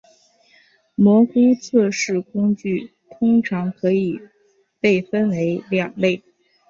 [0.95, 4.19] 模糊测试工具通常可以
[4.79, 6.23] 被分为两类。